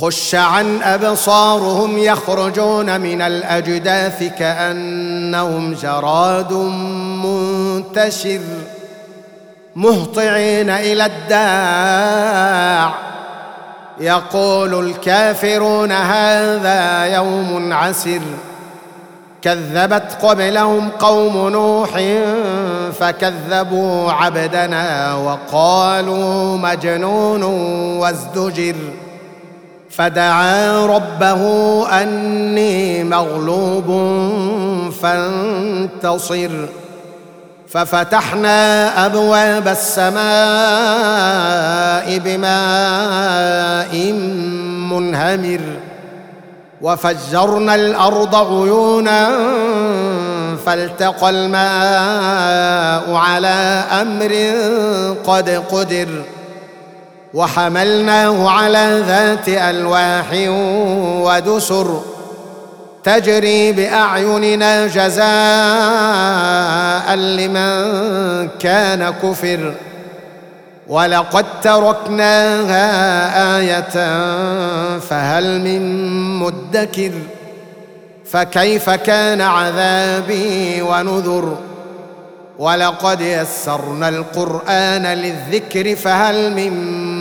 خش 0.00 0.34
عن 0.34 0.82
أبصارهم 0.82 1.98
يخرجون 1.98 3.00
من 3.00 3.22
الأجداث 3.22 4.22
كأنهم 4.38 5.74
جراد 5.74 6.52
منتشر 7.24 8.40
مهطعين 9.76 10.70
إلى 10.70 11.06
الداع. 11.06 12.94
يقول 14.00 14.86
الكافرون 14.88 15.92
هذا 15.92 17.04
يوم 17.04 17.72
عسر. 17.72 18.20
كذبت 19.42 20.16
قبلهم 20.22 20.88
قوم 20.88 21.48
نوح 21.48 21.90
فكذبوا 22.98 24.12
عبدنا 24.12 25.14
وقالوا 25.14 26.56
مجنون 26.56 27.42
وازدجر. 27.98 28.76
فدعا 29.96 30.86
ربه 30.86 31.42
أني 32.02 33.04
مغلوب 33.04 33.86
فانتصر. 35.02 36.50
ففتحنا 37.68 39.06
أبواب 39.06 39.68
السماء 39.68 40.18
بماء 42.18 44.12
منهمر. 44.92 45.60
وفجرنا 46.82 47.74
الأرض 47.74 48.34
عيونا 48.34 49.30
فالتقى 50.66 51.30
الماء 51.30 53.14
على 53.14 53.84
أمر 54.02 54.32
قد 55.26 55.62
قدر. 55.72 56.08
وحملناه 57.34 58.50
على 58.50 59.02
ذات 59.06 59.48
ألواح 59.48 60.26
ودسر 61.26 62.02
تجري 63.04 63.72
بأعيننا 63.72 64.86
جزاء 64.86 65.24
لمن 67.16 68.48
كان 68.60 69.10
كفر 69.22 69.74
ولقد 70.88 71.44
تركناها 71.62 72.86
آية 73.58 74.18
فهل 74.98 75.60
من 75.60 76.02
مدكر 76.38 77.12
فكيف 78.24 78.90
كان 78.90 79.40
عذابي 79.40 80.82
ونذر 80.82 81.56
ولقد 82.58 83.20
يسرنا 83.20 84.08
القرآن 84.08 85.02
للذكر 85.06 85.96
فهل 85.96 86.52
من 86.52 86.72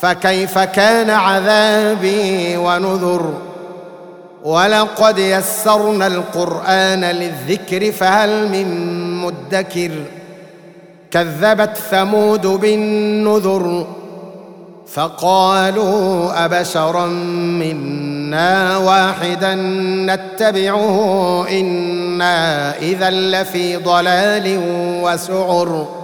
فكيف 0.00 0.58
كان 0.58 1.10
عذابي 1.10 2.56
ونذر؟ 2.56 3.34
ولقد 4.44 5.18
يسرنا 5.18 6.06
القرآن 6.06 7.04
للذكر 7.04 7.92
فهل 7.92 8.48
من 8.48 8.66
مدكر؟ 9.16 9.90
كذبت 11.10 11.76
ثمود 11.90 12.46
بالنذر 12.46 13.86
فقالوا 14.86 16.44
أبشرا 16.44 17.06
منا 17.06 18.76
واحدا 18.76 19.54
نتبعه 20.14 21.46
إنا 21.50 22.76
إذا 22.78 23.10
لفي 23.10 23.76
ضلال 23.76 24.60
وسعر. 25.02 26.03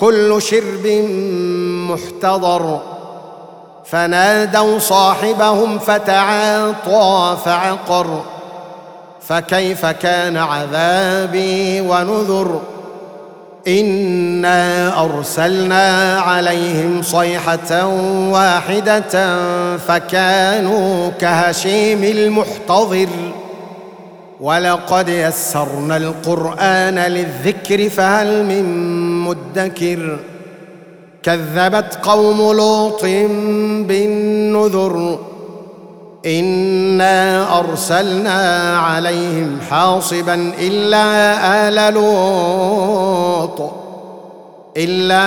كل 0.00 0.42
شرب 0.42 0.86
محتضر. 1.90 2.80
فنادوا 3.84 4.78
صاحبهم 4.78 5.78
فتعاطى 5.78 7.36
فعقر. 7.44 8.22
فكيف 9.20 9.86
كان 9.86 10.36
عذابي 10.36 11.80
ونذر؟ 11.80 12.60
إنا 13.68 14.92
أرسلنا 15.04 16.18
عليهم 16.20 17.02
صيحة 17.02 17.86
واحدة 18.30 19.36
فكانوا 19.76 21.10
كهشيم 21.10 22.04
المحتضر. 22.04 23.08
ولقد 24.40 25.08
يسرنا 25.08 25.96
القرآن 25.96 26.98
للذكر 26.98 27.88
فهل 27.88 28.44
من 28.44 28.64
مدكر 29.20 30.18
كذبت 31.22 31.98
قوم 32.02 32.52
لوط 32.56 33.02
بالنذر 33.88 35.18
إنا 36.26 37.58
أرسلنا 37.58 38.78
عليهم 38.78 39.58
حاصبا 39.70 40.52
إلا 40.58 41.68
آل 41.68 41.94
لوط 41.94 43.72
إلا 44.76 45.20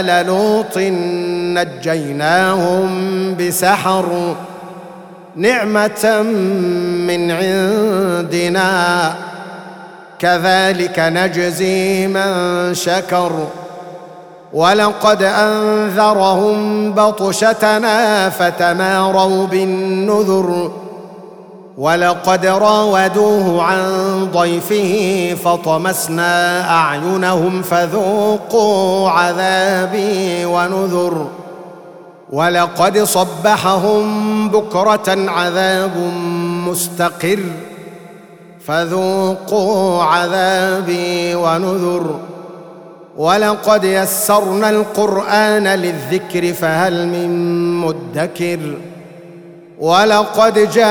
آل 0.00 0.26
لوط 0.26 0.78
نجيناهم 1.58 2.88
بسحر 3.36 4.36
نعمة 5.36 6.22
من 7.06 7.30
عندنا. 7.30 9.14
كذلك 10.18 10.98
نجزي 10.98 12.06
من 12.06 12.74
شكر. 12.74 13.32
ولقد 14.52 15.22
أنذرهم 15.22 16.92
بطشتنا 16.92 18.30
فتماروا 18.30 19.46
بالنذر. 19.46 20.72
ولقد 21.78 22.46
راودوه 22.46 23.62
عن 23.62 23.80
ضيفه 24.32 25.34
فطمسنا 25.44 26.70
أعينهم 26.70 27.62
فذوقوا 27.62 29.10
عذابي 29.10 30.44
ونذر. 30.44 31.26
ولقد 32.32 32.98
صبحهم 32.98 34.48
بكرة 34.48 35.30
عذاب 35.30 35.96
مستقر 36.68 37.38
فذوقوا 38.66 40.02
عذابي 40.02 41.34
ونذر. 41.34 42.20
ولقد 43.16 43.84
يسرنا 43.84 44.70
القرآن 44.70 45.68
للذكر 45.68 46.52
فهل 46.52 47.08
من 47.08 47.30
مدكر؟ 47.80 48.58
ولقد 49.78 50.72
جاء 50.72 50.90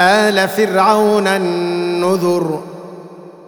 آل 0.00 0.48
فرعون 0.48 1.26
النذر. 1.26 2.60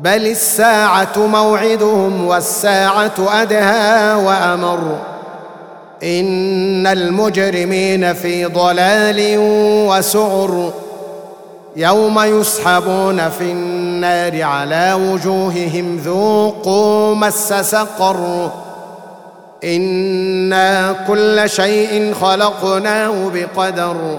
بل 0.00 0.26
الساعة 0.26 1.12
موعدهم 1.16 2.26
والساعة 2.26 3.42
أدهى 3.42 4.14
وأمر. 4.14 4.98
إن 6.02 6.86
المجرمين 6.86 8.14
في 8.14 8.44
ضلال 8.44 9.34
وسعر. 9.88 10.72
يوم 11.76 12.20
يسحبون 12.20 13.28
في 13.28 13.44
النار 13.44 14.42
على 14.42 14.92
وجوههم 14.94 15.96
ذوقوا 15.96 17.14
مس 17.14 17.52
سقر. 17.52 18.50
إنا 19.64 20.92
كل 21.08 21.50
شيء 21.50 22.14
خلقناه 22.20 23.30
بقدر. 23.34 24.18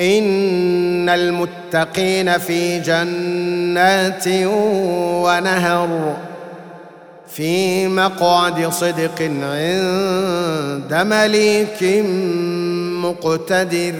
إن 0.00 1.08
المتقين 1.08 2.38
في 2.38 2.80
جنات 2.80 4.24
ونهر 5.24 6.16
في 7.28 7.88
مقعد 7.88 8.72
صدق 8.72 9.22
عند 9.22 10.94
مليك 10.94 11.82
مقتدر. 13.02 13.94